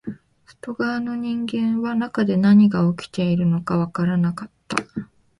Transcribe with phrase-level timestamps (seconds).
[0.45, 4.77] 外側の人間は中で何が起きているのかわからなかった